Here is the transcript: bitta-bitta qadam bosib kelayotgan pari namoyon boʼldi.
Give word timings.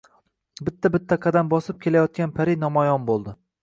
bitta-bitta 0.69 1.19
qadam 1.27 1.53
bosib 1.53 1.81
kelayotgan 1.87 2.37
pari 2.41 2.61
namoyon 2.67 3.11
boʼldi. 3.13 3.41